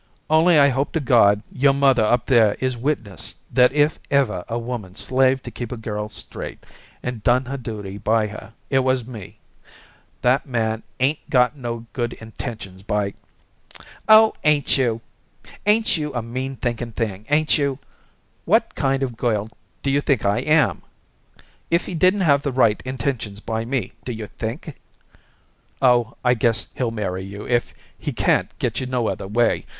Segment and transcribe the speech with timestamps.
[0.31, 4.57] Only I hope to God your mother up there is witness that if ever a
[4.57, 6.65] woman slaved to keep a girl straight
[7.03, 9.37] and done her duty by her it was me.
[10.23, 13.13] That man 'ain't got no good intentions by"
[14.09, 15.01] "Oh, ain't you
[15.67, 17.77] ain't you a mean thinking thing, ain't you?
[18.45, 19.49] What kind of a girl
[19.83, 20.81] do you think I am?
[21.69, 24.77] If he didn't have the right intentions by me do you think"
[25.79, 29.67] "Oh, I guess he'll marry you if he can't get you no other way.